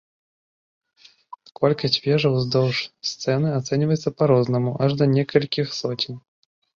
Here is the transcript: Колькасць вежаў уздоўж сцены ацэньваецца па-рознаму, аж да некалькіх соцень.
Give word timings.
Колькасць 1.59 1.99
вежаў 2.05 2.31
уздоўж 2.39 2.77
сцены 3.09 3.47
ацэньваецца 3.59 4.13
па-рознаму, 4.23 4.71
аж 4.87 4.91
да 5.03 5.09
некалькіх 5.15 5.67
соцень. 5.81 6.19